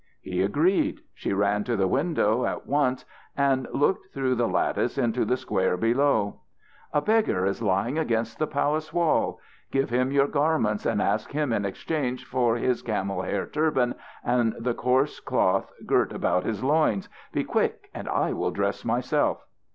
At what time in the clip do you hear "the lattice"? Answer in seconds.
4.33-4.97